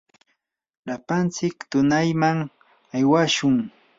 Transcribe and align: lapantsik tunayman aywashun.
lapantsik 0.87 1.55
tunayman 1.69 2.37
aywashun. 2.97 3.55